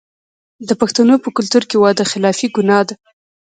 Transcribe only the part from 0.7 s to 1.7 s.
پښتنو په کلتور